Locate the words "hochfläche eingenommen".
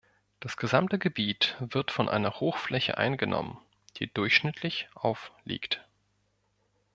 2.39-3.59